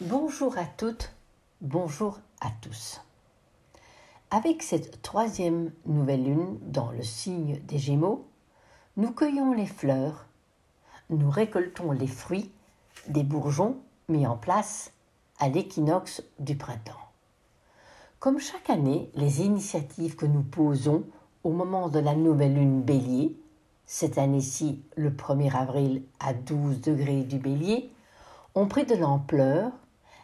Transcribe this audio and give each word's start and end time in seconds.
Bonjour 0.00 0.56
à 0.56 0.64
toutes, 0.64 1.12
bonjour 1.60 2.20
à 2.40 2.50
tous. 2.62 3.00
Avec 4.30 4.62
cette 4.62 5.02
troisième 5.02 5.72
nouvelle 5.86 6.22
lune 6.22 6.56
dans 6.62 6.92
le 6.92 7.02
signe 7.02 7.58
des 7.66 7.78
Gémeaux, 7.78 8.24
nous 8.96 9.10
cueillons 9.10 9.54
les 9.54 9.66
fleurs, 9.66 10.26
nous 11.10 11.28
récoltons 11.28 11.90
les 11.90 12.06
fruits 12.06 12.52
des 13.08 13.24
bourgeons 13.24 13.78
mis 14.08 14.24
en 14.24 14.36
place 14.36 14.92
à 15.40 15.48
l'équinoxe 15.48 16.22
du 16.38 16.56
printemps. 16.56 17.10
Comme 18.20 18.38
chaque 18.38 18.70
année, 18.70 19.10
les 19.16 19.42
initiatives 19.42 20.14
que 20.14 20.26
nous 20.26 20.44
posons 20.44 21.06
au 21.42 21.50
moment 21.50 21.88
de 21.88 21.98
la 21.98 22.14
nouvelle 22.14 22.54
lune 22.54 22.82
bélier, 22.82 23.36
cette 23.84 24.18
année-ci 24.18 24.80
le 24.94 25.10
1er 25.10 25.56
avril 25.56 26.04
à 26.20 26.34
12 26.34 26.82
degrés 26.82 27.24
du 27.24 27.38
bélier, 27.38 27.90
ont 28.54 28.68
pris 28.68 28.86
de 28.86 28.94
l'ampleur 28.94 29.72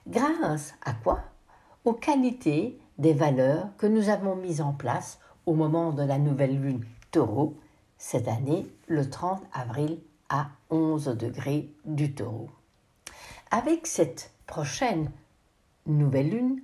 grâce 0.06 0.74
à 0.84 0.92
quoi? 0.92 1.20
Aux 1.84 1.92
qualités 1.92 2.78
des 2.98 3.12
valeurs 3.12 3.68
que 3.78 3.86
nous 3.86 4.08
avons 4.08 4.36
mises 4.36 4.60
en 4.60 4.72
place 4.72 5.18
au 5.46 5.54
moment 5.54 5.92
de 5.92 6.02
la 6.02 6.18
nouvelle 6.18 6.60
lune 6.60 6.84
taureau, 7.10 7.56
cette 7.98 8.28
année 8.28 8.66
le 8.86 9.08
30 9.08 9.42
avril 9.52 9.98
à 10.28 10.48
11 10.70 11.16
degrés 11.16 11.70
du 11.84 12.14
taureau. 12.14 12.50
Avec 13.50 13.86
cette 13.86 14.32
prochaine 14.46 15.10
nouvelle 15.86 16.30
lune, 16.30 16.60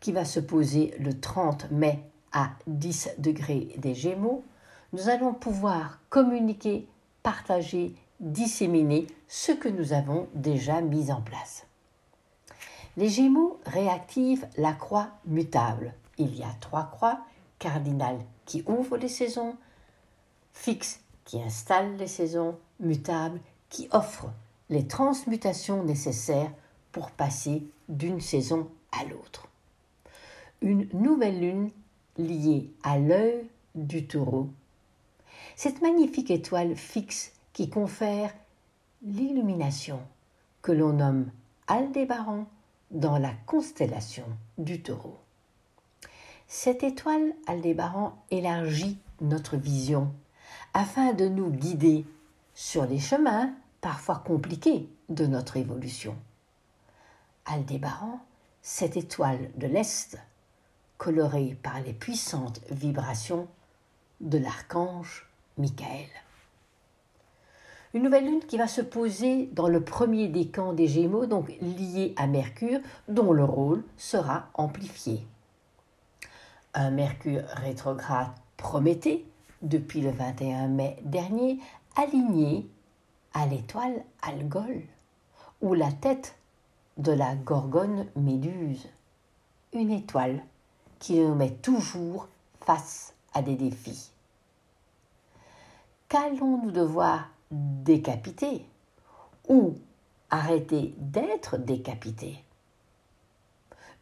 qui 0.00 0.12
va 0.12 0.24
se 0.24 0.40
poser 0.40 0.94
le 1.00 1.18
30 1.18 1.70
mai 1.70 2.04
à 2.32 2.50
10 2.66 3.16
degrés 3.18 3.74
des 3.78 3.94
Gémeaux, 3.94 4.44
nous 4.92 5.08
allons 5.08 5.34
pouvoir 5.34 6.00
communiquer, 6.08 6.88
partager, 7.22 7.94
disséminer 8.20 9.06
ce 9.26 9.52
que 9.52 9.68
nous 9.68 9.92
avons 9.92 10.28
déjà 10.34 10.80
mis 10.80 11.10
en 11.10 11.20
place. 11.20 11.67
Les 12.98 13.08
Gémeaux 13.08 13.60
réactivent 13.64 14.46
la 14.56 14.72
croix 14.72 15.08
mutable. 15.24 15.94
Il 16.18 16.36
y 16.36 16.42
a 16.42 16.52
trois 16.60 16.90
croix, 16.90 17.20
cardinales 17.58 18.20
qui 18.44 18.62
ouvrent 18.66 18.96
les 18.96 19.08
saisons, 19.08 19.56
fixes 20.52 21.00
qui 21.24 21.40
installent 21.40 21.96
les 21.96 22.08
saisons, 22.08 22.58
mutables 22.80 23.40
qui 23.70 23.88
offrent 23.92 24.32
les 24.68 24.86
transmutations 24.86 25.84
nécessaires 25.84 26.50
pour 26.92 27.10
passer 27.12 27.62
d'une 27.88 28.20
saison 28.20 28.68
à 28.92 29.04
l'autre 29.04 29.48
une 30.60 30.88
nouvelle 30.92 31.40
lune 31.40 31.70
liée 32.16 32.68
à 32.82 32.98
l'œil 32.98 33.46
du 33.74 34.06
taureau. 34.06 34.48
Cette 35.56 35.82
magnifique 35.82 36.32
étoile 36.32 36.74
fixe 36.74 37.32
qui 37.52 37.70
confère 37.70 38.34
l'illumination 39.02 40.00
que 40.62 40.72
l'on 40.72 40.94
nomme 40.94 41.30
Aldébaran 41.68 42.46
dans 42.90 43.18
la 43.18 43.32
constellation 43.46 44.24
du 44.56 44.82
taureau. 44.82 45.18
Cette 46.46 46.82
étoile 46.82 47.34
Aldébaran 47.46 48.16
élargit 48.30 48.98
notre 49.20 49.56
vision 49.56 50.12
afin 50.72 51.12
de 51.12 51.28
nous 51.28 51.50
guider 51.50 52.06
sur 52.54 52.86
les 52.86 52.98
chemins 52.98 53.52
parfois 53.80 54.22
compliqués 54.24 54.88
de 55.08 55.26
notre 55.26 55.56
évolution. 55.56 56.16
Aldébaran, 57.46 58.20
cette 58.62 58.96
étoile 58.96 59.50
de 59.56 59.66
l'Est, 59.66 60.18
coloré 60.96 61.56
par 61.62 61.80
les 61.80 61.92
puissantes 61.92 62.60
vibrations 62.70 63.48
de 64.20 64.38
l'archange 64.38 65.28
Michael. 65.56 66.08
Une 67.94 68.02
nouvelle 68.02 68.26
lune 68.26 68.44
qui 68.46 68.58
va 68.58 68.66
se 68.66 68.82
poser 68.82 69.46
dans 69.52 69.68
le 69.68 69.82
premier 69.82 70.28
décan 70.28 70.74
des 70.74 70.86
Gémeaux, 70.86 71.26
donc 71.26 71.48
lié 71.62 72.12
à 72.16 72.26
Mercure, 72.26 72.80
dont 73.08 73.32
le 73.32 73.44
rôle 73.44 73.82
sera 73.96 74.48
amplifié. 74.54 75.26
Un 76.74 76.90
Mercure 76.90 77.44
rétrograde 77.54 78.28
Prométhée, 78.58 79.24
depuis 79.62 80.00
le 80.00 80.10
21 80.10 80.68
mai 80.68 80.96
dernier, 81.02 81.60
aligné 81.96 82.68
à 83.32 83.46
l'étoile 83.46 84.04
Algol, 84.20 84.82
ou 85.62 85.74
la 85.74 85.90
tête 85.90 86.36
de 86.98 87.12
la 87.12 87.36
Gorgone 87.36 88.06
Méduse, 88.16 88.86
une 89.72 89.90
étoile 89.90 90.42
qui 90.98 91.18
nous 91.20 91.34
met 91.34 91.52
toujours 91.52 92.28
face 92.60 93.14
à 93.32 93.40
des 93.40 93.54
défis. 93.54 94.10
Qu'allons-nous 96.08 96.70
devoir 96.70 97.28
décapiter 97.50 98.64
ou 99.48 99.74
arrêter 100.30 100.94
d'être 100.98 101.56
décapité 101.56 102.44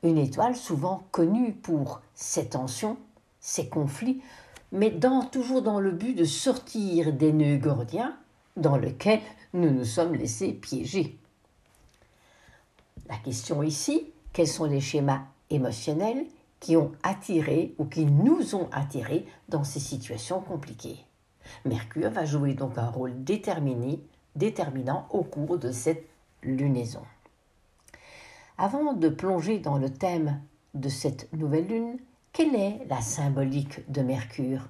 Une 0.02 0.18
étoile 0.18 0.56
souvent 0.56 1.04
connue 1.12 1.52
pour 1.52 2.00
ses 2.14 2.48
tensions, 2.48 2.96
ses 3.40 3.68
conflits, 3.68 4.22
mais 4.72 4.98
toujours 5.30 5.62
dans 5.62 5.80
le 5.80 5.92
but 5.92 6.14
de 6.14 6.24
sortir 6.24 7.12
des 7.12 7.32
nœuds 7.32 7.58
gordiens 7.58 8.16
dans 8.56 8.76
lesquels 8.76 9.20
nous 9.54 9.70
nous 9.70 9.84
sommes 9.84 10.14
laissés 10.14 10.52
piéger. 10.52 11.18
La 13.08 13.16
question 13.16 13.62
ici, 13.62 14.10
quels 14.32 14.48
sont 14.48 14.64
les 14.64 14.80
schémas 14.80 15.22
émotionnels 15.50 16.26
qui 16.58 16.76
ont 16.76 16.92
attiré 17.02 17.74
ou 17.78 17.84
qui 17.84 18.04
nous 18.04 18.54
ont 18.54 18.68
attirés 18.72 19.26
dans 19.48 19.64
ces 19.64 19.80
situations 19.80 20.40
compliquées? 20.40 21.05
Mercure 21.64 22.10
va 22.10 22.24
jouer 22.24 22.54
donc 22.54 22.78
un 22.78 22.88
rôle 22.88 23.14
déterminant 23.24 25.06
au 25.10 25.22
cours 25.22 25.58
de 25.58 25.72
cette 25.72 26.06
lunaison. 26.42 27.02
Avant 28.58 28.94
de 28.94 29.08
plonger 29.08 29.58
dans 29.58 29.78
le 29.78 29.90
thème 29.90 30.40
de 30.74 30.88
cette 30.88 31.32
nouvelle 31.32 31.66
lune, 31.66 31.98
quelle 32.32 32.54
est 32.54 32.80
la 32.88 33.00
symbolique 33.00 33.90
de 33.90 34.02
Mercure? 34.02 34.68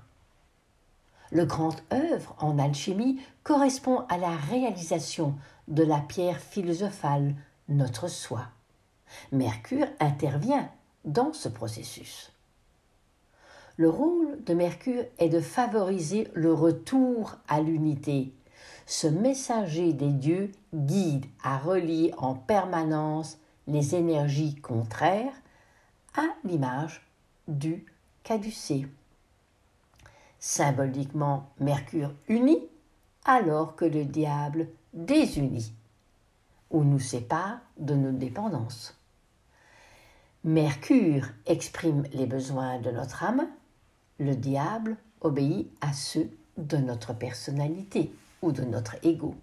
Le 1.30 1.44
grand 1.44 1.82
œuvre 1.92 2.36
en 2.38 2.58
alchimie 2.58 3.20
correspond 3.42 4.04
à 4.08 4.18
la 4.18 4.30
réalisation 4.30 5.34
de 5.68 5.82
la 5.82 5.98
pierre 5.98 6.38
philosophale, 6.38 7.34
notre 7.68 8.08
soi. 8.08 8.42
Mercure 9.32 9.88
intervient 9.98 10.70
dans 11.04 11.32
ce 11.32 11.48
processus. 11.48 12.32
Le 13.78 13.90
rôle 13.90 14.42
de 14.44 14.54
Mercure 14.54 15.04
est 15.18 15.28
de 15.28 15.40
favoriser 15.40 16.28
le 16.32 16.52
retour 16.54 17.36
à 17.46 17.60
l'unité. 17.60 18.32
Ce 18.86 19.06
messager 19.06 19.92
des 19.92 20.12
dieux 20.12 20.50
guide 20.74 21.26
à 21.42 21.58
relier 21.58 22.14
en 22.16 22.34
permanence 22.34 23.38
les 23.66 23.94
énergies 23.94 24.54
contraires 24.54 25.34
à 26.14 26.24
l'image 26.44 27.06
du 27.48 27.84
caducée. 28.22 28.86
Symboliquement, 30.38 31.50
Mercure 31.60 32.14
unit 32.28 32.66
alors 33.26 33.76
que 33.76 33.84
le 33.84 34.04
diable 34.04 34.68
désunit 34.94 35.74
ou 36.70 36.82
nous 36.82 37.00
sépare 37.00 37.58
de 37.76 37.94
nos 37.94 38.12
dépendances. 38.12 38.98
Mercure 40.44 41.26
exprime 41.44 42.04
les 42.12 42.26
besoins 42.26 42.78
de 42.78 42.90
notre 42.90 43.24
âme, 43.24 43.48
le 44.18 44.34
diable 44.34 44.96
obéit 45.20 45.70
à 45.80 45.92
ceux 45.92 46.30
de 46.56 46.76
notre 46.76 47.12
personnalité 47.12 48.12
ou 48.42 48.52
de 48.52 48.62
notre 48.62 48.96
ego. 49.04 49.34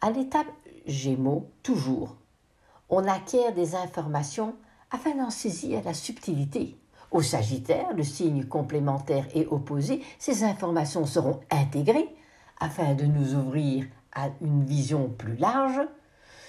À 0.00 0.10
l'étape 0.10 0.46
Gémeaux, 0.86 1.48
toujours, 1.62 2.16
on 2.90 3.06
acquiert 3.08 3.54
des 3.54 3.74
informations 3.74 4.54
afin 4.90 5.16
d'en 5.16 5.30
saisir 5.30 5.82
la 5.84 5.94
subtilité. 5.94 6.76
Au 7.10 7.22
Sagittaire, 7.22 7.94
le 7.94 8.02
signe 8.02 8.44
complémentaire 8.44 9.26
et 9.34 9.46
opposé, 9.46 10.02
ces 10.18 10.44
informations 10.44 11.06
seront 11.06 11.40
intégrées 11.50 12.14
afin 12.60 12.94
de 12.94 13.04
nous 13.04 13.34
ouvrir 13.34 13.86
à 14.12 14.28
une 14.40 14.64
vision 14.64 15.08
plus 15.08 15.36
large, 15.36 15.80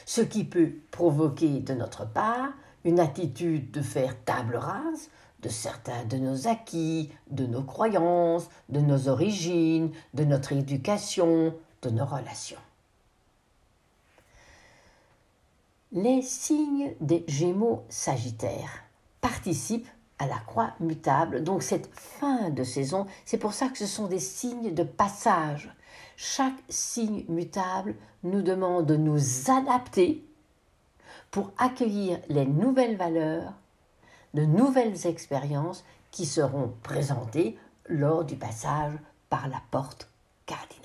ce 0.06 0.22
qui 0.22 0.44
peut 0.44 0.74
provoquer 0.92 1.60
de 1.60 1.74
notre 1.74 2.08
part 2.08 2.50
une 2.84 3.00
attitude 3.00 3.72
de 3.72 3.82
faire 3.82 4.16
table 4.24 4.56
rase 4.56 5.10
de 5.46 5.50
certains 5.50 6.04
de 6.06 6.18
nos 6.18 6.48
acquis, 6.48 7.12
de 7.30 7.46
nos 7.46 7.62
croyances, 7.62 8.50
de 8.70 8.80
nos 8.80 9.08
origines, 9.08 9.92
de 10.16 10.24
notre 10.24 10.54
éducation, 10.54 11.54
de 11.84 11.90
nos 11.92 12.06
relations. 12.06 12.58
Les 15.92 16.24
signes 16.24 16.96
des 17.00 17.24
Gémeaux 17.28 17.84
Sagittaires 17.90 18.84
participent 19.22 19.88
à 20.18 20.26
la 20.26 20.40
croix 20.40 20.74
mutable. 20.80 21.44
Donc 21.44 21.62
cette 21.62 21.90
fin 21.94 22.50
de 22.50 22.64
saison, 22.64 23.06
c'est 23.24 23.38
pour 23.38 23.54
ça 23.54 23.70
que 23.70 23.78
ce 23.78 23.86
sont 23.86 24.08
des 24.08 24.20
signes 24.20 24.74
de 24.74 24.84
passage. 24.84 25.72
Chaque 26.18 26.58
signe 26.70 27.24
mutable 27.30 27.94
nous 28.24 28.42
demande 28.42 28.88
de 28.88 28.96
nous 28.96 29.52
adapter 29.52 30.26
pour 31.30 31.52
accueillir 31.60 32.20
les 32.30 32.48
nouvelles 32.48 32.98
valeurs, 32.98 33.54
de 34.36 34.44
nouvelles 34.44 35.08
expériences 35.08 35.86
qui 36.12 36.26
seront 36.26 36.74
présentées 36.84 37.58
lors 37.88 38.26
du 38.26 38.36
passage 38.36 38.94
par 39.30 39.48
la 39.48 39.62
porte 39.72 40.10
cardinale. 40.46 40.84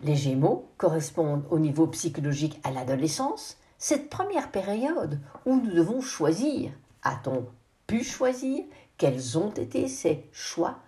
Les 0.00 0.16
Gémeaux 0.16 0.68
correspondent 0.76 1.44
au 1.50 1.60
niveau 1.60 1.86
psychologique 1.86 2.60
à 2.64 2.72
l'adolescence, 2.72 3.56
cette 3.78 4.10
première 4.10 4.50
période 4.50 5.20
où 5.46 5.54
nous 5.54 5.70
devons 5.70 6.00
choisir. 6.00 6.72
A-t-on 7.04 7.46
pu 7.86 8.02
choisir 8.02 8.64
Quels 8.98 9.38
ont 9.38 9.52
été 9.52 9.86
ces 9.86 10.28
choix 10.32 10.78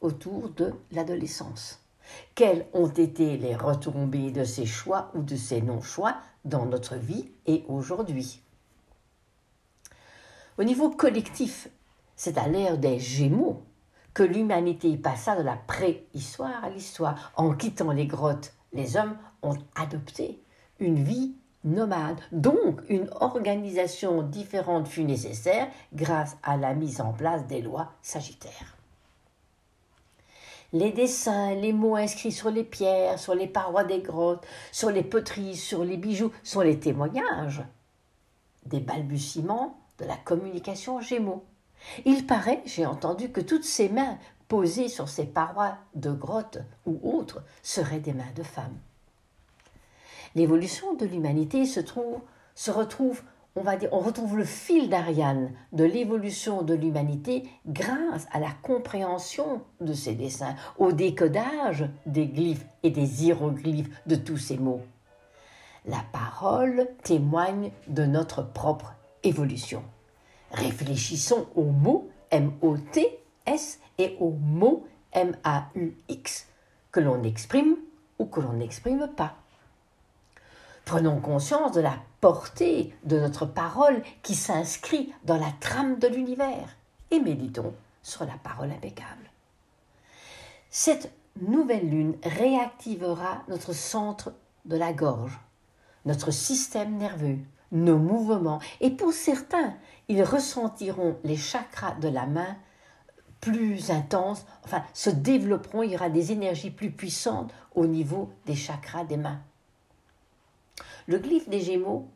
autour 0.00 0.48
de 0.48 0.72
l'adolescence? 0.92 1.80
Quelles 2.34 2.66
ont 2.72 2.88
été 2.88 3.36
les 3.36 3.54
retombées 3.54 4.30
de 4.30 4.44
ces 4.44 4.66
choix 4.66 5.10
ou 5.14 5.22
de 5.22 5.36
ces 5.36 5.60
non-choix 5.60 6.16
dans 6.46 6.64
notre 6.64 6.96
vie 6.96 7.30
et 7.46 7.64
aujourd'hui? 7.68 8.42
Au 10.58 10.64
niveau 10.64 10.90
collectif, 10.90 11.68
c'est 12.14 12.36
à 12.36 12.46
l'ère 12.46 12.76
des 12.76 12.98
Gémeaux 12.98 13.62
que 14.12 14.22
l'humanité 14.22 14.98
passa 14.98 15.34
de 15.34 15.42
la 15.42 15.56
préhistoire 15.56 16.62
à 16.62 16.68
l'histoire. 16.68 17.32
En 17.36 17.54
quittant 17.54 17.90
les 17.90 18.06
grottes, 18.06 18.52
les 18.74 18.98
hommes 18.98 19.16
ont 19.42 19.56
adopté 19.74 20.42
une 20.78 21.02
vie 21.02 21.34
nomade. 21.64 22.20
Donc, 22.32 22.82
une 22.90 23.08
organisation 23.20 24.22
différente 24.22 24.88
fut 24.88 25.04
nécessaire 25.04 25.68
grâce 25.94 26.36
à 26.42 26.58
la 26.58 26.74
mise 26.74 27.00
en 27.00 27.12
place 27.12 27.46
des 27.46 27.62
lois 27.62 27.92
sagittaires. 28.02 28.76
Les 30.74 30.92
dessins, 30.92 31.54
les 31.54 31.72
mots 31.72 31.96
inscrits 31.96 32.32
sur 32.32 32.50
les 32.50 32.64
pierres, 32.64 33.18
sur 33.18 33.34
les 33.34 33.46
parois 33.46 33.84
des 33.84 34.00
grottes, 34.00 34.46
sur 34.70 34.90
les 34.90 35.02
poteries, 35.02 35.56
sur 35.56 35.84
les 35.84 35.96
bijoux 35.96 36.32
sont 36.42 36.60
les 36.60 36.78
témoignages 36.78 37.62
des 38.66 38.80
balbutiements 38.80 39.81
de 39.98 40.04
la 40.04 40.16
communication 40.16 41.00
Gémeaux. 41.00 41.44
Il 42.04 42.26
paraît, 42.26 42.62
j'ai 42.64 42.86
entendu, 42.86 43.30
que 43.30 43.40
toutes 43.40 43.64
ces 43.64 43.88
mains 43.88 44.18
posées 44.48 44.88
sur 44.88 45.08
ces 45.08 45.24
parois 45.24 45.78
de 45.94 46.12
grottes 46.12 46.58
ou 46.86 47.00
autres 47.02 47.42
seraient 47.62 48.00
des 48.00 48.12
mains 48.12 48.32
de 48.36 48.42
femmes. 48.42 48.78
L'évolution 50.34 50.94
de 50.94 51.06
l'humanité 51.06 51.66
se, 51.66 51.80
se 52.54 52.70
retrouve, 52.70 53.22
on 53.56 53.62
va 53.62 53.76
dire, 53.76 53.90
on 53.92 54.00
retrouve 54.00 54.36
le 54.36 54.44
fil 54.44 54.88
d'Ariane 54.88 55.52
de 55.72 55.84
l'évolution 55.84 56.62
de 56.62 56.74
l'humanité 56.74 57.48
grâce 57.66 58.26
à 58.32 58.40
la 58.40 58.50
compréhension 58.62 59.62
de 59.80 59.92
ces 59.92 60.14
dessins, 60.14 60.54
au 60.78 60.92
décodage 60.92 61.88
des 62.06 62.26
glyphes 62.26 62.66
et 62.82 62.90
des 62.90 63.24
hiéroglyphes 63.24 63.90
de 64.06 64.16
tous 64.16 64.38
ces 64.38 64.56
mots. 64.56 64.82
La 65.84 66.02
parole 66.12 66.88
témoigne 67.02 67.72
de 67.88 68.04
notre 68.04 68.42
propre 68.42 68.94
évolution. 69.22 69.82
Réfléchissons 70.52 71.46
aux 71.54 71.70
mots 71.70 72.10
M-O-T-S 72.30 73.80
et 73.98 74.16
aux 74.20 74.30
mots 74.32 74.86
M-A-U-X 75.12 76.46
que 76.90 77.00
l'on 77.00 77.22
exprime 77.22 77.76
ou 78.18 78.26
que 78.26 78.40
l'on 78.40 78.54
n'exprime 78.54 79.08
pas. 79.16 79.36
Prenons 80.84 81.20
conscience 81.20 81.72
de 81.72 81.80
la 81.80 81.96
portée 82.20 82.94
de 83.04 83.18
notre 83.18 83.46
parole 83.46 84.02
qui 84.22 84.34
s'inscrit 84.34 85.12
dans 85.24 85.38
la 85.38 85.52
trame 85.60 85.98
de 85.98 86.08
l'univers 86.08 86.76
et 87.10 87.20
méditons 87.20 87.74
sur 88.02 88.24
la 88.24 88.34
parole 88.42 88.70
impeccable. 88.70 89.30
Cette 90.70 91.12
nouvelle 91.40 91.88
lune 91.88 92.16
réactivera 92.24 93.42
notre 93.48 93.72
centre 93.72 94.32
de 94.64 94.76
la 94.76 94.92
gorge, 94.92 95.38
notre 96.04 96.30
système 96.30 96.96
nerveux, 96.96 97.38
nos 97.72 97.98
mouvements 97.98 98.60
et 98.80 98.90
pour 98.90 99.12
certains, 99.12 99.74
ils 100.08 100.22
ressentiront 100.22 101.18
les 101.24 101.36
chakras 101.36 101.94
de 101.96 102.08
la 102.08 102.26
main 102.26 102.56
plus 103.40 103.90
intenses, 103.90 104.46
enfin 104.64 104.84
se 104.94 105.10
développeront, 105.10 105.82
il 105.82 105.90
y 105.90 105.96
aura 105.96 106.10
des 106.10 106.30
énergies 106.30 106.70
plus 106.70 106.92
puissantes 106.92 107.52
au 107.74 107.86
niveau 107.86 108.30
des 108.46 108.54
chakras 108.54 109.04
des 109.04 109.16
mains. 109.16 109.40
Le 111.08 111.18
glyphe 111.18 111.48
des 111.48 111.60
Gémeaux 111.60 112.08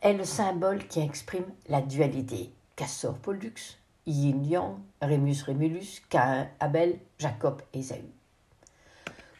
est 0.00 0.14
le 0.14 0.24
symbole 0.24 0.86
qui 0.88 1.00
exprime 1.00 1.46
la 1.68 1.80
dualité. 1.80 2.52
Cassor 2.74 3.14
Pollux, 3.14 3.78
Yin 4.06 4.44
Yang, 4.44 4.76
Rémus 5.00 5.42
Rémulus, 5.44 6.02
Cain 6.08 6.48
Abel, 6.60 6.98
Jacob 7.18 7.62
Ésaü. 7.72 8.04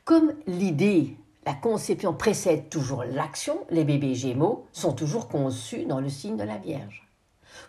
Comme 0.04 0.34
l'idée, 0.46 1.16
la 1.46 1.54
conception 1.54 2.12
précède 2.12 2.68
toujours 2.68 3.04
l'action, 3.04 3.60
les 3.70 3.84
bébés 3.84 4.16
Gémeaux 4.16 4.66
sont 4.72 4.92
toujours 4.92 5.28
conçus 5.28 5.84
dans 5.84 6.00
le 6.00 6.08
signe 6.08 6.36
de 6.36 6.42
la 6.42 6.58
Vierge. 6.58 7.08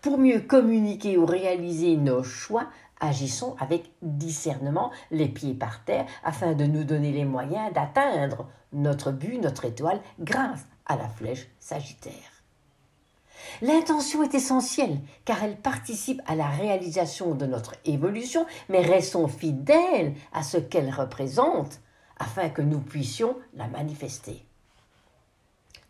Pour 0.02 0.18
mieux 0.18 0.42
communiquer 0.42 1.16
ou 1.16 1.28
réaliser 1.28 1.96
nos 1.96 2.24
choix, 2.24 2.68
agissons 3.00 3.56
avec 3.60 3.92
discernement, 4.02 4.92
les 5.12 5.28
pieds 5.28 5.54
par 5.54 5.84
terre, 5.86 6.08
afin 6.24 6.54
de 6.54 6.66
nous 6.66 6.84
donner 6.84 7.12
les 7.12 7.24
moyens 7.24 7.72
d'atteindre 7.72 8.48
notre 8.74 9.12
but, 9.12 9.40
notre 9.40 9.66
étoile, 9.66 10.02
grâce 10.20 10.66
à 10.88 10.98
la 10.98 11.08
flèche 11.08 11.48
sagittaire. 11.60 12.14
L'intention 13.62 14.24
est 14.24 14.34
essentielle 14.34 15.00
car 15.24 15.44
elle 15.44 15.56
participe 15.56 16.22
à 16.26 16.36
la 16.36 16.48
réalisation 16.48 17.36
de 17.36 17.46
notre 17.46 17.76
évolution, 17.86 18.48
mais 18.70 18.82
restons 18.82 19.28
fidèles 19.28 20.16
à 20.34 20.42
ce 20.42 20.58
qu'elle 20.58 20.90
représente 20.90 21.80
afin 22.20 22.50
que 22.50 22.62
nous 22.62 22.80
puissions 22.80 23.36
la 23.56 23.68
manifester. 23.68 24.44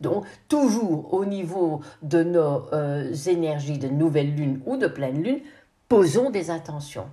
Donc, 0.00 0.24
toujours 0.48 1.12
au 1.12 1.24
niveau 1.24 1.80
de 2.02 2.22
nos 2.22 2.66
euh, 2.72 3.12
énergies 3.26 3.78
de 3.78 3.88
nouvelle 3.88 4.34
lune 4.34 4.60
ou 4.66 4.76
de 4.76 4.86
pleine 4.86 5.22
lune, 5.22 5.40
posons 5.88 6.30
des 6.30 6.50
intentions. 6.50 7.08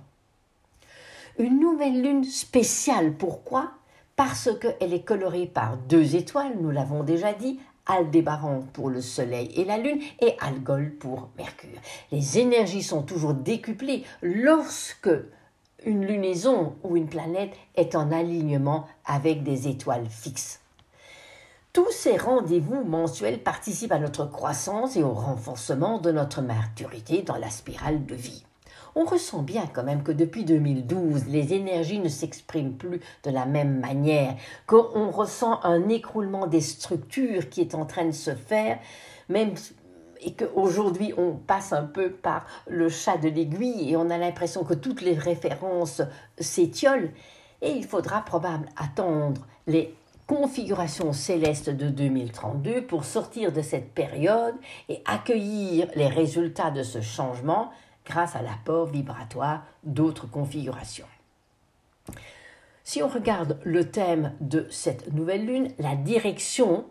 Une 1.38 1.58
nouvelle 1.58 2.00
lune 2.00 2.24
spéciale, 2.24 3.12
pourquoi? 3.12 3.72
Parce 4.14 4.48
qu'elle 4.60 4.94
est 4.94 5.04
colorée 5.04 5.46
par 5.46 5.76
deux 5.76 6.14
étoiles, 6.14 6.54
nous 6.60 6.70
l'avons 6.70 7.02
déjà 7.02 7.32
dit, 7.32 7.58
Aldébaran 7.86 8.64
pour 8.72 8.90
le 8.90 9.00
Soleil 9.00 9.50
et 9.54 9.64
la 9.64 9.78
Lune 9.78 10.00
et 10.20 10.34
Algol 10.40 10.90
pour 10.98 11.28
Mercure. 11.36 11.78
Les 12.10 12.38
énergies 12.38 12.82
sont 12.82 13.02
toujours 13.02 13.34
décuplées 13.34 14.04
lorsque 14.22 15.10
une 15.86 16.04
lunaison 16.04 16.74
ou 16.82 16.96
une 16.96 17.08
planète 17.08 17.54
est 17.76 17.94
en 17.94 18.12
alignement 18.12 18.86
avec 19.06 19.42
des 19.42 19.68
étoiles 19.68 20.08
fixes. 20.10 20.60
Tous 21.72 21.90
ces 21.90 22.16
rendez-vous 22.16 22.84
mensuels 22.84 23.42
participent 23.42 23.92
à 23.92 23.98
notre 23.98 24.26
croissance 24.26 24.96
et 24.96 25.02
au 25.02 25.12
renforcement 25.12 25.98
de 25.98 26.10
notre 26.10 26.42
maturité 26.42 27.22
dans 27.22 27.36
la 27.36 27.50
spirale 27.50 28.04
de 28.04 28.14
vie 28.14 28.44
on 28.96 29.04
ressent 29.04 29.42
bien 29.42 29.66
quand 29.72 29.84
même 29.84 30.02
que 30.02 30.10
depuis 30.10 30.44
2012, 30.44 31.26
les 31.28 31.52
énergies 31.52 31.98
ne 31.98 32.08
s'expriment 32.08 32.72
plus 32.72 33.00
de 33.24 33.30
la 33.30 33.44
même 33.44 33.78
manière, 33.78 34.34
qu'on 34.66 35.10
ressent 35.10 35.60
un 35.64 35.88
écroulement 35.90 36.46
des 36.46 36.62
structures 36.62 37.50
qui 37.50 37.60
est 37.60 37.74
en 37.74 37.84
train 37.84 38.06
de 38.06 38.12
se 38.12 38.34
faire, 38.34 38.78
même 39.28 39.52
et 40.20 40.34
qu'aujourd'hui 40.34 41.12
on 41.16 41.32
passe 41.32 41.72
un 41.72 41.84
peu 41.84 42.10
par 42.10 42.46
le 42.66 42.88
chat 42.88 43.16
de 43.16 43.28
l'aiguille 43.28 43.90
et 43.90 43.96
on 43.96 44.10
a 44.10 44.18
l'impression 44.18 44.64
que 44.64 44.74
toutes 44.74 45.00
les 45.00 45.14
références 45.14 46.02
s'étiolent. 46.38 47.10
Et 47.62 47.70
il 47.70 47.84
faudra 47.84 48.22
probablement 48.22 48.70
attendre 48.76 49.46
les 49.66 49.94
configurations 50.26 51.12
célestes 51.12 51.70
de 51.70 51.88
2032 51.88 52.82
pour 52.82 53.04
sortir 53.04 53.52
de 53.52 53.62
cette 53.62 53.92
période 53.92 54.54
et 54.88 55.02
accueillir 55.04 55.88
les 55.94 56.08
résultats 56.08 56.70
de 56.70 56.82
ce 56.82 57.00
changement 57.00 57.70
grâce 58.04 58.36
à 58.36 58.42
l'apport 58.42 58.86
vibratoire 58.86 59.64
d'autres 59.84 60.28
configurations. 60.28 61.06
Si 62.84 63.02
on 63.02 63.08
regarde 63.08 63.58
le 63.64 63.90
thème 63.90 64.32
de 64.40 64.66
cette 64.70 65.12
nouvelle 65.12 65.44
lune, 65.44 65.72
la 65.78 65.96
direction, 65.96 66.84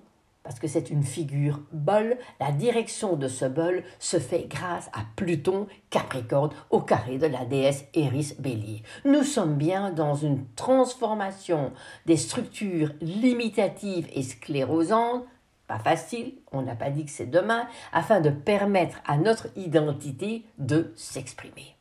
parce 0.45 0.59
que 0.59 0.67
c'est 0.67 0.91
une 0.91 1.03
figure 1.03 1.59
bol, 1.73 2.17
la 2.39 2.51
direction 2.51 3.17
de 3.17 3.27
ce 3.27 3.45
bol 3.45 3.83
se 3.99 4.19
fait 4.19 4.45
grâce 4.47 4.87
à 4.93 5.01
Pluton 5.15 5.67
Capricorne 5.89 6.51
au 6.69 6.79
carré 6.79 7.17
de 7.17 7.25
la 7.25 7.45
déesse 7.45 7.85
Eris 7.95 8.35
Bélier. 8.39 8.83
Nous 9.03 9.23
sommes 9.23 9.55
bien 9.55 9.91
dans 9.91 10.13
une 10.13 10.45
transformation 10.55 11.73
des 12.05 12.15
structures 12.15 12.93
limitatives 13.01 14.07
et 14.13 14.23
sclérosantes 14.23 15.25
pas 15.67 15.79
facile, 15.79 16.33
on 16.51 16.61
n'a 16.61 16.75
pas 16.75 16.91
dit 16.91 17.05
que 17.05 17.11
c'est 17.11 17.25
demain, 17.25 17.67
afin 17.91 18.21
de 18.21 18.29
permettre 18.29 18.99
à 19.07 19.17
notre 19.17 19.47
identité 19.55 20.45
de 20.59 20.93
s'exprimer. 20.95 21.74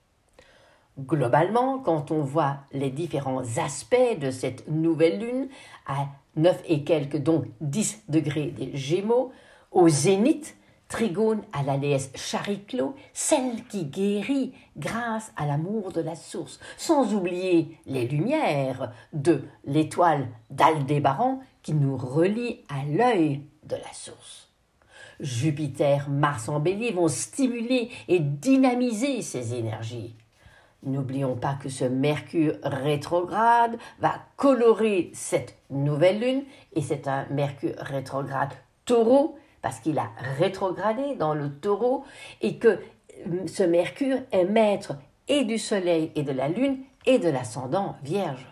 Globalement, 0.99 1.79
quand 1.81 2.13
on 2.13 2.23
voit 2.23 2.59
les 2.73 2.91
différents 2.91 3.43
aspects 3.59 4.19
de 4.21 4.31
cette 4.31 4.69
nouvelle 4.69 5.19
lune, 5.19 5.49
à 5.87 6.07
9 6.37 6.63
et 6.69 6.85
quelques, 6.85 7.19
donc 7.19 7.47
10 7.61 8.05
degrés 8.09 8.53
des 8.53 8.77
Gémeaux, 8.77 9.33
au 9.73 9.89
zénith, 9.89 10.57
trigone 10.89 11.43
à 11.53 11.65
la 11.65 11.79
déesse 11.79 12.13
Chariclo, 12.15 12.95
celle 13.13 13.65
qui 13.65 13.87
guérit 13.87 14.53
grâce 14.77 15.33
à 15.37 15.47
l'amour 15.47 15.91
de 15.91 16.01
la 16.01 16.15
source, 16.15 16.61
sans 16.77 17.13
oublier 17.13 17.77
les 17.87 18.07
lumières 18.07 18.93
de 19.13 19.43
l'étoile 19.65 20.29
d'Aldébaran 20.51 21.41
qui 21.63 21.75
nous 21.75 21.97
relie 21.97 22.61
à 22.69 22.85
l'œil 22.85 23.43
de 23.65 23.75
la 23.75 23.93
source. 23.93 24.53
Jupiter, 25.19 26.09
Mars 26.09 26.49
en 26.49 26.61
bélier 26.61 26.93
vont 26.93 27.09
stimuler 27.09 27.91
et 28.07 28.21
dynamiser 28.21 29.23
ces 29.23 29.55
énergies. 29.55 30.15
N'oublions 30.85 31.35
pas 31.35 31.55
que 31.55 31.69
ce 31.69 31.85
Mercure 31.85 32.57
rétrograde 32.63 33.79
va 34.01 34.15
colorer 34.37 35.11
cette 35.15 35.57
nouvelle 35.71 36.21
lune, 36.21 36.45
et 36.75 36.83
c'est 36.83 37.09
un 37.09 37.27
Mercure 37.31 37.75
rétrograde 37.79 38.53
taureau, 38.85 39.39
parce 39.63 39.81
qu'il 39.81 39.99
a 39.99 40.11
rétrogradé 40.39 41.15
dans 41.15 41.33
le 41.33 41.51
taureau, 41.51 42.05
et 42.43 42.59
que 42.59 42.69
euh, 42.69 43.47
ce 43.47 43.63
Mercure 43.63 44.19
est 44.31 44.45
maître 44.45 44.95
et 45.29 45.45
du 45.45 45.59
Soleil 45.59 46.13
et 46.17 46.23
de 46.23 46.33
la 46.33 46.49
Lune 46.49 46.79
et 47.07 47.19
de 47.19 47.29
l'ascendant 47.29 47.97
Vierge. 48.03 48.47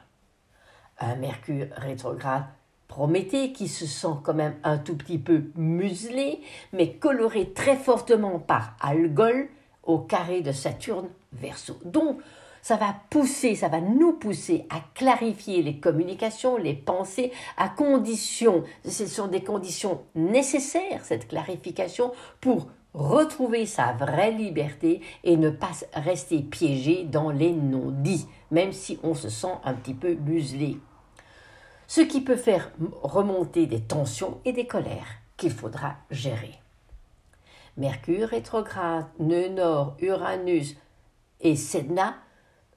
Un 0.99 1.17
Mercure 1.17 1.67
rétrograde 1.77 2.45
Prométhée 2.89 3.53
qui 3.53 3.69
se 3.69 3.87
sent 3.87 4.19
quand 4.23 4.35
même 4.35 4.57
un 4.65 4.77
tout 4.77 4.95
petit 4.95 5.17
peu 5.17 5.45
muselé, 5.57 6.43
mais 6.75 6.93
coloré 6.93 7.55
très 7.55 7.75
fortement 7.75 8.39
par 8.39 8.77
Algol 8.81 9.49
au 9.83 9.99
carré 9.99 10.43
de 10.43 10.53
Saturne 10.53 11.09
Verseau. 11.33 11.79
Donc, 11.85 12.21
ça 12.61 12.77
va 12.77 12.95
pousser, 13.11 13.57
ça 13.57 13.69
va 13.69 13.81
nous 13.81 14.13
pousser 14.13 14.67
à 14.71 14.81
clarifier 14.95 15.63
les 15.63 15.79
communications, 15.79 16.57
les 16.57 16.75
pensées, 16.75 17.33
à 17.57 17.69
condition, 17.69 18.63
ce 18.89 19.07
sont 19.07 19.27
des 19.27 19.43
conditions 19.43 20.03
nécessaires, 20.15 21.05
cette 21.05 21.27
clarification, 21.27 22.13
pour 22.41 22.69
retrouver 22.95 23.67
sa 23.67 23.93
vraie 23.93 24.31
liberté 24.31 25.01
et 25.25 25.37
ne 25.37 25.51
pas 25.51 25.73
rester 25.95 26.41
piégé 26.41 27.05
dans 27.05 27.31
les 27.31 27.53
non-dits, 27.53 28.29
même 28.51 28.73
si 28.73 28.99
on 29.03 29.15
se 29.15 29.29
sent 29.29 29.55
un 29.65 29.75
petit 29.75 29.95
peu 29.95 30.15
muselé 30.15 30.79
ce 31.93 32.01
qui 32.01 32.23
peut 32.23 32.37
faire 32.37 32.71
remonter 33.03 33.67
des 33.67 33.83
tensions 33.83 34.41
et 34.47 34.55
des 34.55 34.67
colères 34.67 35.19
qu'il 35.37 35.51
faudra 35.51 35.97
gérer. 36.11 36.55
Mercure 37.77 38.29
rétrograde, 38.29 39.05
nœud 39.19 39.51
nord, 39.51 39.95
Uranus 40.01 40.75
et 41.43 41.57
Sedna 41.57 42.15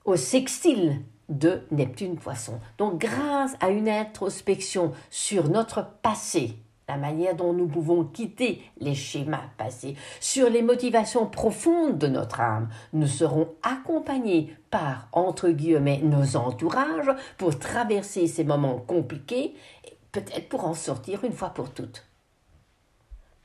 au 0.03 0.15
sextile 0.15 1.01
de 1.29 1.61
Neptune 1.71 2.17
Poisson. 2.17 2.59
Donc 2.77 2.99
grâce 2.99 3.55
à 3.59 3.69
une 3.69 3.89
introspection 3.89 4.91
sur 5.09 5.49
notre 5.49 5.85
passé, 6.01 6.57
la 6.87 6.97
manière 6.97 7.35
dont 7.35 7.53
nous 7.53 7.67
pouvons 7.67 8.03
quitter 8.03 8.61
les 8.79 8.93
schémas 8.93 9.49
passés, 9.57 9.95
sur 10.19 10.49
les 10.49 10.61
motivations 10.61 11.25
profondes 11.25 11.97
de 11.97 12.07
notre 12.07 12.41
âme. 12.41 12.69
Nous 12.93 13.07
serons 13.07 13.49
accompagnés 13.63 14.55
par, 14.69 15.07
entre 15.11 15.49
guillemets, 15.49 16.01
nos 16.03 16.35
entourages 16.35 17.11
pour 17.37 17.57
traverser 17.57 18.27
ces 18.27 18.43
moments 18.43 18.77
compliqués, 18.77 19.55
peut-être 20.11 20.47
pour 20.47 20.65
en 20.65 20.75
sortir 20.75 21.23
une 21.23 21.33
fois 21.33 21.49
pour 21.49 21.71
toutes. 21.71 22.05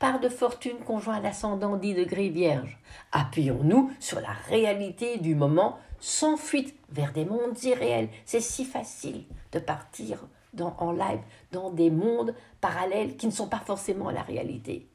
Par 0.00 0.19
de 0.19 0.30
fortune 0.30 0.78
conjoint 0.78 1.16
à 1.16 1.21
l'ascendant 1.21 1.76
10 1.76 1.92
degrés 1.92 2.30
vierge, 2.30 2.78
appuyons-nous 3.12 3.92
sur 4.00 4.19
la 4.19 4.33
réalité 4.49 5.19
du 5.19 5.35
moment 5.35 5.78
sans 5.99 6.38
fuite 6.38 6.75
vers 6.88 7.12
des 7.12 7.26
mondes 7.26 7.62
irréels. 7.64 8.09
C'est 8.25 8.40
si 8.40 8.64
facile 8.64 9.25
de 9.52 9.59
partir 9.59 10.26
en 10.59 10.92
live 10.92 11.21
dans 11.52 11.71
des 11.71 11.90
mondes 11.90 12.35
parallèles 12.62 13.19
qui 13.19 13.26
ne 13.26 13.30
sont 13.30 13.47
pas 13.47 13.59
forcément 13.59 14.11
la 14.11 14.23
réalité. 14.23 14.88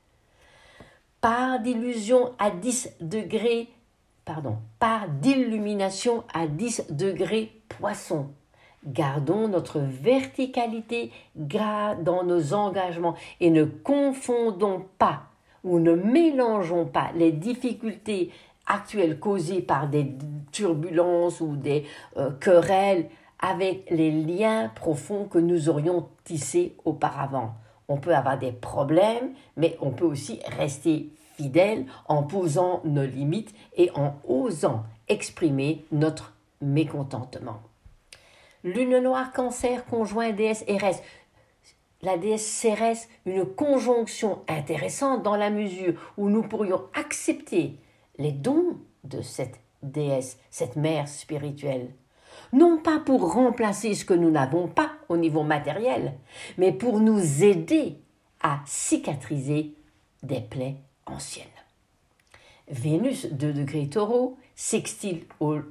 Par 1.22 1.60
d'illusion 1.60 2.34
à 2.40 2.50
10 2.50 2.96
degrés, 3.00 3.70
pardon, 4.26 4.58
par 4.80 5.08
d'illumination 5.08 6.24
à 6.34 6.48
10 6.48 6.88
degrés 6.90 7.62
poisson. 7.70 8.32
Gardons 8.86 9.48
notre 9.48 9.80
verticalité 9.80 11.12
dans 11.36 12.24
nos 12.24 12.54
engagements 12.54 13.16
et 13.40 13.50
ne 13.50 13.64
confondons 13.64 14.86
pas 15.00 15.24
ou 15.64 15.80
ne 15.80 15.94
mélangeons 15.94 16.86
pas 16.86 17.12
les 17.16 17.32
difficultés 17.32 18.32
actuelles 18.68 19.20
causées 19.20 19.62
par 19.62 19.88
des 19.88 20.14
turbulences 20.52 21.42
ou 21.42 21.56
des 21.56 21.86
euh, 22.18 22.32
querelles 22.40 23.10
avec 23.40 23.90
les 23.90 24.12
liens 24.12 24.72
profonds 24.76 25.26
que 25.26 25.40
nous 25.40 25.70
aurions 25.70 26.08
tissés 26.24 26.76
auparavant. 26.86 27.56
On 27.88 27.98
peut 27.98 28.16
avoir 28.16 28.40
des 28.40 28.52
problèmes, 28.52 29.34
mais 29.58 29.78
on 29.82 29.92
peut 29.92 30.06
aussi 30.06 30.40
rester 30.58 31.10
fidèle 31.36 31.86
en 32.08 32.24
posant 32.24 32.82
nos 32.86 33.06
limites 33.06 33.54
et 33.76 33.92
en 33.96 34.16
osant 34.28 34.84
exprimer 35.08 35.86
notre 35.92 36.34
mécontentement. 36.62 37.60
Lune 38.66 39.00
noire 39.00 39.32
cancer 39.32 39.86
conjoint 39.86 40.32
déesse 40.32 40.66
Érès. 40.68 41.02
La 42.02 42.18
déesse 42.18 42.46
Cérès, 42.46 43.08
une 43.26 43.46
conjonction 43.46 44.42
intéressante 44.50 45.24
dans 45.24 45.38
la 45.38 45.50
mesure 45.50 45.94
où 46.18 46.30
nous 46.30 46.42
pourrions 46.42 46.84
accepter 46.94 47.78
les 48.18 48.32
dons 48.32 48.78
de 49.06 49.22
cette 49.22 49.60
déesse, 49.82 50.38
cette 50.50 50.76
mère 50.76 51.08
spirituelle 51.08 51.92
non 52.54 52.78
pas 52.78 53.00
pour 53.00 53.34
remplacer 53.34 53.94
ce 53.94 54.06
que 54.06 54.14
nous 54.14 54.32
n'avons 54.32 54.68
pas 54.68 54.92
au 55.10 55.18
niveau 55.18 55.44
matériel, 55.44 56.14
mais 56.58 56.72
pour 56.72 57.00
nous 57.00 57.44
aider 57.44 57.98
à 58.42 58.60
cicatriser 58.66 59.74
des 60.24 60.42
plaies 60.42 60.78
anciennes. 61.06 61.48
Vénus, 62.68 63.28
2 63.32 63.54
degrés 63.54 63.90
taureau, 63.90 64.38
sextile 64.56 65.26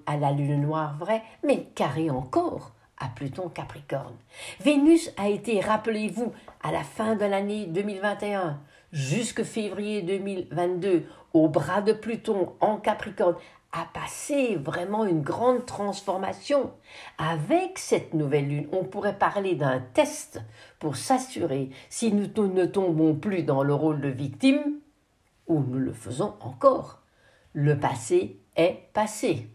à 0.06 0.16
la 0.16 0.32
lune 0.32 0.60
noire 0.60 0.96
vraie, 0.98 1.22
mais 1.42 1.64
carré 1.74 2.10
encore 2.10 2.73
à 2.98 3.08
Pluton 3.08 3.48
Capricorne. 3.48 4.16
Vénus 4.60 5.12
a 5.16 5.28
été, 5.28 5.60
rappelez-vous, 5.60 6.32
à 6.62 6.72
la 6.72 6.84
fin 6.84 7.16
de 7.16 7.24
l'année 7.24 7.66
2021, 7.66 8.60
jusque 8.92 9.42
février 9.42 10.02
2022, 10.02 11.04
au 11.32 11.48
bras 11.48 11.82
de 11.82 11.92
Pluton 11.92 12.54
en 12.60 12.76
Capricorne, 12.76 13.36
a 13.72 13.86
passé 13.92 14.54
vraiment 14.54 15.04
une 15.04 15.22
grande 15.22 15.66
transformation. 15.66 16.72
Avec 17.18 17.78
cette 17.78 18.14
nouvelle 18.14 18.48
lune, 18.48 18.68
on 18.70 18.84
pourrait 18.84 19.18
parler 19.18 19.56
d'un 19.56 19.80
test 19.80 20.40
pour 20.78 20.96
s'assurer 20.96 21.70
si 21.88 22.12
nous 22.12 22.28
ne 22.46 22.66
tombons 22.66 23.16
plus 23.16 23.42
dans 23.42 23.64
le 23.64 23.74
rôle 23.74 24.00
de 24.00 24.08
victime 24.08 24.78
ou 25.48 25.60
nous 25.60 25.78
le 25.78 25.92
faisons 25.92 26.34
encore. 26.40 27.02
Le 27.52 27.78
passé 27.78 28.38
est 28.56 28.90
passé. 28.92 29.48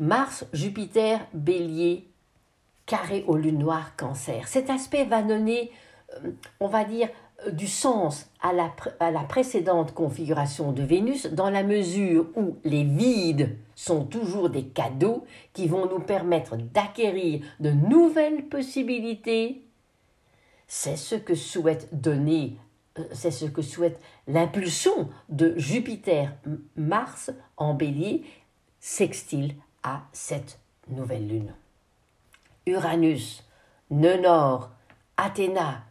Mars, 0.00 0.46
Jupiter, 0.54 1.20
Bélier, 1.34 2.08
carré 2.86 3.22
aux 3.28 3.36
lunes 3.36 3.58
noires, 3.58 3.94
Cancer. 3.96 4.48
Cet 4.48 4.70
aspect 4.70 5.04
va 5.04 5.22
donner, 5.22 5.70
euh, 6.24 6.30
on 6.58 6.68
va 6.68 6.84
dire, 6.84 7.10
du 7.52 7.66
sens 7.66 8.30
à 8.40 8.54
la, 8.54 8.74
à 8.98 9.10
la, 9.10 9.20
précédente 9.20 9.92
configuration 9.92 10.72
de 10.72 10.82
Vénus 10.82 11.26
dans 11.26 11.50
la 11.50 11.62
mesure 11.62 12.26
où 12.34 12.56
les 12.64 12.84
vides 12.84 13.56
sont 13.74 14.04
toujours 14.04 14.48
des 14.48 14.64
cadeaux 14.64 15.24
qui 15.52 15.68
vont 15.68 15.86
nous 15.86 16.00
permettre 16.00 16.56
d'acquérir 16.56 17.42
de 17.60 17.70
nouvelles 17.70 18.44
possibilités. 18.46 19.62
C'est 20.66 20.96
ce 20.96 21.14
que 21.14 21.34
souhaite 21.34 21.88
donner, 21.92 22.56
euh, 22.98 23.04
c'est 23.12 23.30
ce 23.30 23.44
que 23.44 23.62
souhaite 23.62 24.00
l'impulsion 24.26 25.10
de 25.28 25.52
Jupiter-Mars 25.58 27.32
en 27.58 27.74
bélier 27.74 28.24
sextile 28.80 29.54
à 29.82 30.02
cette 30.12 30.58
nouvelle 30.88 31.26
lune. 31.26 31.54
Uranus, 32.66 33.44
nœud 33.90 34.20
nord, 34.20 34.70
Athéna, 35.16 35.84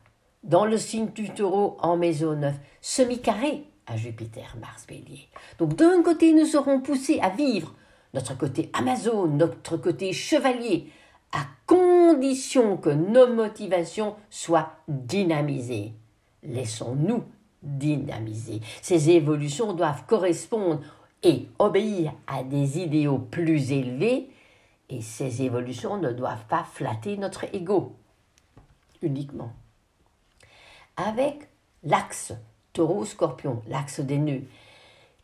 dans 0.43 0.65
le 0.65 0.77
signe 0.77 1.11
du 1.11 1.29
taureau 1.29 1.77
en 1.81 1.97
maison 1.97 2.35
9, 2.35 2.55
semi-carré 2.81 3.63
à 3.87 3.97
Jupiter, 3.97 4.55
Mars, 4.59 4.85
Bélier. 4.87 5.27
Donc 5.57 5.75
d'un 5.75 6.01
côté, 6.03 6.33
nous 6.33 6.45
serons 6.45 6.79
poussés 6.79 7.19
à 7.21 7.29
vivre 7.29 7.73
notre 8.13 8.37
côté 8.37 8.69
Amazon, 8.73 9.27
notre 9.27 9.77
côté 9.77 10.13
chevalier, 10.13 10.91
à 11.31 11.45
condition 11.67 12.77
que 12.77 12.89
nos 12.89 13.33
motivations 13.33 14.15
soient 14.29 14.73
dynamisées. 14.87 15.93
Laissons-nous 16.43 17.23
dynamiser. 17.61 18.61
Ces 18.81 19.09
évolutions 19.11 19.73
doivent 19.73 20.05
correspondre 20.07 20.81
et 21.23 21.47
obéir 21.59 22.13
à 22.27 22.43
des 22.43 22.79
idéaux 22.79 23.17
plus 23.17 23.71
élevés, 23.71 24.29
et 24.89 25.01
ces 25.01 25.43
évolutions 25.43 25.97
ne 25.97 26.11
doivent 26.11 26.45
pas 26.47 26.63
flatter 26.63 27.17
notre 27.17 27.45
ego 27.53 27.95
uniquement. 29.01 29.51
Avec 30.97 31.47
l'axe 31.83 32.33
taureau-scorpion, 32.73 33.61
l'axe 33.67 33.99
des 33.99 34.17
nœuds, 34.17 34.43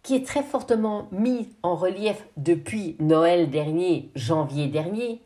qui 0.04 0.16
est 0.16 0.26
très 0.26 0.44
fortement 0.44 1.08
mis 1.12 1.50
en 1.64 1.76
relief 1.76 2.26
depuis 2.38 2.96
Noël 3.00 3.50
dernier, 3.50 4.12
janvier 4.16 4.68
dernier, 4.68 5.22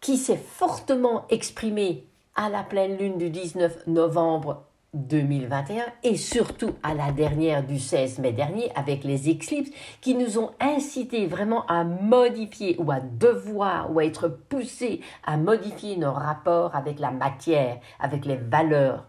qui 0.00 0.16
s'est 0.16 0.36
fortement 0.36 1.26
exprimé 1.28 2.04
à 2.34 2.48
la 2.48 2.62
pleine 2.62 2.96
lune 2.96 3.18
du 3.18 3.30
19 3.30 3.86
novembre 3.86 4.64
2021 4.94 5.84
et 6.04 6.16
surtout 6.16 6.76
à 6.82 6.94
la 6.94 7.12
dernière 7.12 7.66
du 7.66 7.78
16 7.78 8.20
mai 8.20 8.32
dernier 8.32 8.70
avec 8.74 9.04
les 9.04 9.28
éclipses 9.28 9.70
qui 10.00 10.14
nous 10.14 10.38
ont 10.38 10.52
incité 10.60 11.26
vraiment 11.26 11.66
à 11.66 11.84
modifier 11.84 12.76
ou 12.78 12.90
à 12.90 13.00
devoir 13.00 13.92
ou 13.92 13.98
à 13.98 14.04
être 14.04 14.28
poussés 14.28 15.00
à 15.24 15.36
modifier 15.36 15.96
nos 15.96 16.12
rapports 16.12 16.74
avec 16.74 17.00
la 17.00 17.10
matière, 17.10 17.80
avec 17.98 18.24
les 18.24 18.36
valeurs, 18.36 19.06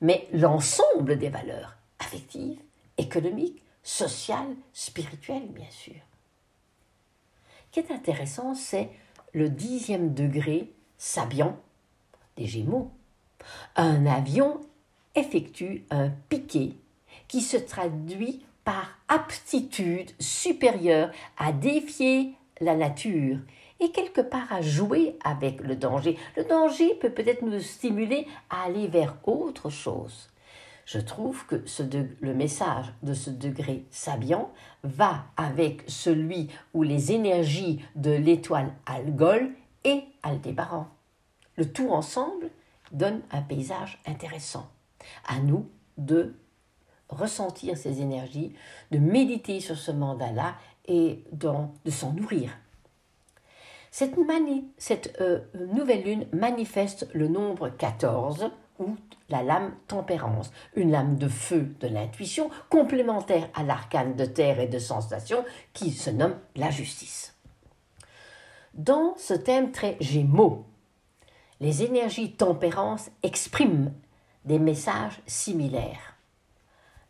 mais 0.00 0.28
l'ensemble 0.32 1.18
des 1.18 1.28
valeurs 1.28 1.76
affectives, 1.98 2.60
économiques, 2.96 3.62
social, 3.82 4.46
spirituel, 4.72 5.42
bien 5.50 5.70
sûr. 5.70 5.94
Ce 7.66 7.80
qui 7.80 7.80
est 7.80 7.92
intéressant, 7.92 8.54
c'est 8.54 8.90
le 9.32 9.50
dixième 9.50 10.14
degré 10.14 10.72
Sabian 10.98 11.56
des 12.36 12.46
Gémeaux. 12.46 12.90
Un 13.76 14.06
avion 14.06 14.60
effectue 15.16 15.84
un 15.90 16.10
piqué 16.28 16.76
qui 17.28 17.40
se 17.40 17.56
traduit 17.56 18.44
par 18.64 18.98
aptitude 19.08 20.10
supérieure 20.18 21.10
à 21.38 21.52
défier 21.52 22.34
la 22.60 22.76
nature 22.76 23.38
et 23.80 23.90
quelque 23.90 24.20
part 24.20 24.52
à 24.52 24.62
jouer 24.62 25.16
avec 25.24 25.60
le 25.60 25.76
danger. 25.76 26.16
Le 26.36 26.44
danger 26.44 26.94
peut 26.94 27.10
peut-être 27.10 27.42
nous 27.42 27.60
stimuler 27.60 28.26
à 28.50 28.64
aller 28.64 28.86
vers 28.88 29.16
autre 29.24 29.70
chose. 29.70 30.30
Je 30.84 30.98
trouve 30.98 31.44
que 31.46 31.64
le 32.20 32.34
message 32.34 32.92
de 33.02 33.12
ce 33.12 33.30
degré 33.30 33.84
Sabian 33.90 34.50
va 34.84 35.24
avec 35.36 35.82
celui 35.88 36.48
où 36.74 36.84
les 36.84 37.12
énergies 37.12 37.84
de 37.96 38.12
l'étoile 38.12 38.72
Algol 38.86 39.50
et 39.84 40.04
Aldébaran. 40.22 40.88
Le 41.56 41.70
tout 41.70 41.90
ensemble 41.90 42.50
donne 42.92 43.20
un 43.32 43.42
paysage 43.42 44.00
intéressant. 44.06 44.70
À 45.26 45.38
nous 45.40 45.68
de 45.98 46.34
ressentir 47.08 47.76
ces 47.76 48.00
énergies, 48.00 48.54
de 48.90 48.98
méditer 48.98 49.60
sur 49.60 49.76
ce 49.76 49.92
mandat-là 49.92 50.54
et 50.86 51.24
de 51.32 51.90
s'en 51.90 52.12
nourrir. 52.12 52.50
Cette, 53.90 54.14
cette 54.76 55.16
euh, 55.20 55.40
nouvelle 55.72 56.02
lune 56.02 56.26
manifeste 56.32 57.08
le 57.14 57.28
nombre 57.28 57.70
14 57.70 58.50
ou 58.78 58.96
la 59.28 59.42
lame 59.42 59.74
tempérance, 59.88 60.52
une 60.74 60.90
lame 60.90 61.16
de 61.16 61.28
feu 61.28 61.74
de 61.80 61.88
l'intuition 61.88 62.50
complémentaire 62.68 63.48
à 63.54 63.62
l'arcane 63.62 64.14
de 64.14 64.26
terre 64.26 64.60
et 64.60 64.68
de 64.68 64.78
sensation 64.78 65.44
qui 65.72 65.92
se 65.92 66.10
nomme 66.10 66.36
la 66.56 66.70
justice. 66.70 67.34
Dans 68.74 69.14
ce 69.16 69.32
thème 69.32 69.72
très 69.72 69.96
gémeaux, 70.00 70.66
les 71.60 71.82
énergies 71.82 72.32
tempérance 72.32 73.10
expriment 73.22 73.92
des 74.46 74.58
messages 74.58 75.20
similaires. 75.26 76.16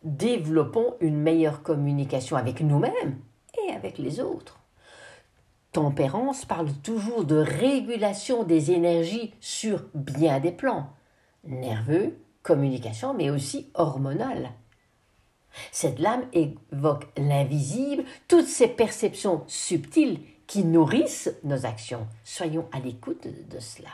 Développons 0.03 0.95
une 0.99 1.19
meilleure 1.19 1.63
communication 1.63 2.35
avec 2.35 2.61
nous-mêmes 2.61 3.19
et 3.63 3.71
avec 3.73 3.97
les 3.97 4.19
autres. 4.19 4.59
Tempérance 5.71 6.45
parle 6.45 6.71
toujours 6.83 7.23
de 7.23 7.35
régulation 7.35 8.43
des 8.43 8.71
énergies 8.71 9.33
sur 9.39 9.85
bien 9.93 10.39
des 10.39 10.51
plans, 10.51 10.89
nerveux, 11.43 12.17
communication, 12.41 13.13
mais 13.13 13.29
aussi 13.29 13.69
hormonal. 13.73 14.51
Cette 15.71 15.99
lame 15.99 16.25
évoque 16.33 17.07
l'invisible, 17.17 18.03
toutes 18.27 18.47
ces 18.47 18.67
perceptions 18.67 19.43
subtiles 19.47 20.19
qui 20.45 20.63
nourrissent 20.63 21.33
nos 21.43 21.65
actions. 21.65 22.07
Soyons 22.23 22.67
à 22.71 22.79
l'écoute 22.79 23.27
de 23.27 23.59
cela. 23.59 23.89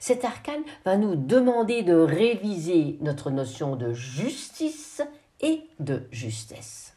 Cet 0.00 0.24
arcane 0.24 0.62
va 0.84 0.96
nous 0.96 1.16
demander 1.16 1.82
de 1.82 1.94
réviser 1.94 2.98
notre 3.00 3.30
notion 3.30 3.76
de 3.76 3.92
justice 3.92 5.02
et 5.40 5.62
de 5.80 6.06
justesse. 6.10 6.94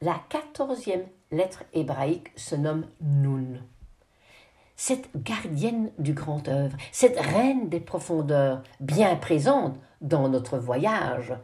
La 0.00 0.20
quatorzième 0.28 1.06
lettre 1.30 1.64
hébraïque 1.72 2.32
se 2.36 2.54
nomme 2.54 2.86
Nun. 3.00 3.60
Cette 4.76 5.10
gardienne 5.14 5.92
du 5.98 6.12
grand 6.12 6.48
œuvre, 6.48 6.76
cette 6.90 7.18
reine 7.18 7.68
des 7.68 7.78
profondeurs, 7.78 8.62
bien 8.80 9.14
présente 9.14 9.78
dans 10.00 10.28
notre 10.28 10.58
voyage 10.58 11.34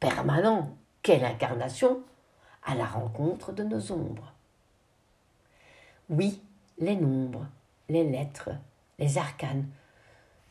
permanent, 0.00 0.76
quelle 1.02 1.24
incarnation, 1.24 2.02
à 2.62 2.74
la 2.74 2.84
rencontre 2.84 3.52
de 3.52 3.62
nos 3.62 3.92
ombres. 3.92 4.34
Oui, 6.10 6.42
les 6.78 6.96
nombres, 6.96 7.46
les 7.88 8.04
lettres, 8.04 8.50
les 8.98 9.18
arcanes, 9.18 9.66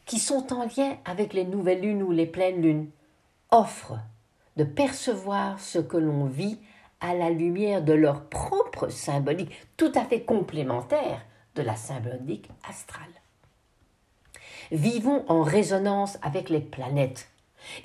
qui 0.05 0.19
sont 0.19 0.53
en 0.53 0.65
lien 0.65 0.97
avec 1.05 1.33
les 1.33 1.45
nouvelles 1.45 1.81
lunes 1.81 2.03
ou 2.03 2.11
les 2.11 2.25
pleines 2.25 2.61
lunes, 2.61 2.89
offrent 3.51 3.99
de 4.57 4.63
percevoir 4.63 5.59
ce 5.59 5.79
que 5.79 5.97
l'on 5.97 6.25
vit 6.25 6.59
à 6.99 7.13
la 7.13 7.29
lumière 7.29 7.83
de 7.83 7.93
leur 7.93 8.25
propre 8.25 8.89
symbolique, 8.89 9.51
tout 9.77 9.91
à 9.95 10.05
fait 10.05 10.21
complémentaire 10.21 11.21
de 11.55 11.61
la 11.61 11.75
symbolique 11.75 12.49
astrale. 12.67 13.03
Vivons 14.71 15.25
en 15.27 15.43
résonance 15.43 16.17
avec 16.21 16.49
les 16.49 16.61
planètes. 16.61 17.29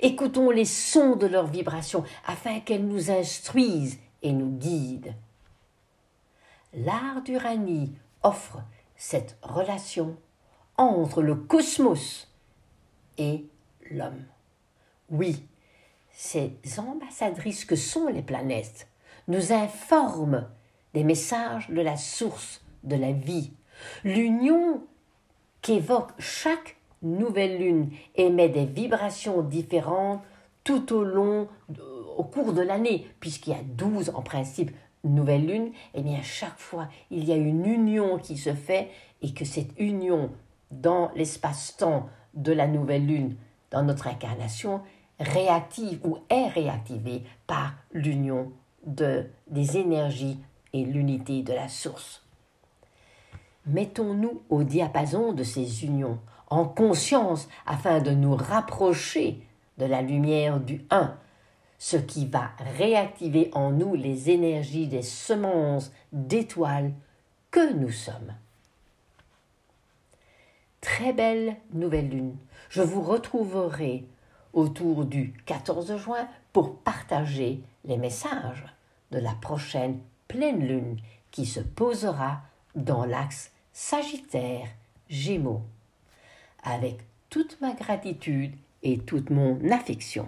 Écoutons 0.01 0.49
les 0.51 0.65
sons 0.65 1.15
de 1.15 1.27
leurs 1.27 1.47
vibrations 1.47 2.03
afin 2.25 2.59
qu'elles 2.59 2.85
nous 2.85 3.11
instruisent 3.11 3.99
et 4.21 4.31
nous 4.31 4.57
guident. 4.57 5.13
L'art 6.73 7.21
d'Uranie 7.23 7.93
offre 8.23 8.61
cette 8.95 9.37
relation 9.41 10.15
entre 10.79 11.21
le 11.21 11.35
cosmos 11.35 12.27
et 13.17 13.45
l'homme. 13.91 14.23
Oui, 15.09 15.45
ces 16.11 16.53
ambassadrices 16.77 17.65
que 17.65 17.75
sont 17.75 18.07
les 18.07 18.21
planètes 18.21 18.87
nous 19.27 19.51
informent 19.51 20.47
des 20.93 21.03
messages 21.03 21.69
de 21.69 21.81
la 21.81 21.97
source 21.97 22.63
de 22.83 22.95
la 22.95 23.11
vie. 23.11 23.51
L'union 24.05 24.81
qu'évoque 25.61 26.11
chaque 26.17 26.77
nouvelle 27.01 27.59
lune 27.59 27.91
émet 28.15 28.49
des 28.49 28.65
vibrations 28.65 29.41
différentes 29.41 30.21
tout 30.63 30.93
au 30.93 31.03
long, 31.03 31.49
au 32.17 32.23
cours 32.23 32.53
de 32.53 32.61
l'année, 32.61 33.05
puisqu'il 33.19 33.51
y 33.51 33.55
a 33.55 33.63
douze 33.63 34.11
en 34.15 34.21
principe 34.21 34.71
nouvelles 35.03 35.45
lunes, 35.45 35.67
et 35.93 35.99
eh 35.99 36.01
bien 36.01 36.21
chaque 36.21 36.59
fois 36.59 36.87
il 37.11 37.23
y 37.23 37.31
a 37.31 37.37
une 37.37 37.65
union 37.65 38.17
qui 38.17 38.37
se 38.37 38.53
fait 38.53 38.89
et 39.21 39.33
que 39.33 39.45
cette 39.45 39.71
union 39.77 40.29
dans 40.71 41.11
l'espace-temps 41.15 42.09
de 42.33 42.51
la 42.51 42.67
nouvelle 42.67 43.05
lune, 43.05 43.35
dans 43.71 43.83
notre 43.83 44.07
incarnation, 44.07 44.81
réactive 45.19 45.99
ou 46.03 46.17
est 46.29 46.47
réactivée 46.47 47.23
par 47.47 47.73
l'union 47.91 48.51
de, 48.85 49.25
des 49.47 49.77
énergies 49.77 50.39
et 50.73 50.85
l'unité 50.85 51.41
de 51.41 51.53
la 51.53 51.67
source. 51.67 52.23
Mettons-nous 53.65 54.41
au 54.49 54.63
diapason 54.63 55.33
de 55.33 55.43
ces 55.43 55.85
unions, 55.85 56.19
en 56.49 56.65
conscience, 56.65 57.47
afin 57.65 57.99
de 57.99 58.11
nous 58.11 58.35
rapprocher 58.35 59.45
de 59.77 59.85
la 59.85 60.01
lumière 60.01 60.59
du 60.59 60.85
Un, 60.89 61.15
ce 61.77 61.97
qui 61.97 62.25
va 62.25 62.51
réactiver 62.77 63.49
en 63.53 63.71
nous 63.71 63.95
les 63.95 64.29
énergies 64.29 64.87
des 64.87 65.01
semences 65.01 65.91
d'étoiles 66.11 66.93
que 67.51 67.73
nous 67.73 67.91
sommes 67.91 68.33
très 70.81 71.13
belle 71.13 71.55
nouvelle 71.73 72.09
lune. 72.09 72.35
Je 72.69 72.81
vous 72.81 73.01
retrouverai 73.01 74.05
autour 74.53 75.05
du 75.05 75.33
14 75.45 75.97
juin 75.97 76.27
pour 76.53 76.77
partager 76.77 77.61
les 77.85 77.97
messages 77.97 78.65
de 79.11 79.19
la 79.19 79.33
prochaine 79.33 79.99
pleine 80.27 80.65
lune 80.65 80.97
qui 81.31 81.45
se 81.45 81.59
posera 81.59 82.41
dans 82.75 83.05
l'axe 83.05 83.51
Sagittaire 83.73 84.67
Gémeaux. 85.09 85.63
Avec 86.63 86.99
toute 87.29 87.59
ma 87.61 87.73
gratitude 87.73 88.53
et 88.83 88.97
toute 88.99 89.29
mon 89.29 89.59
affection. 89.71 90.27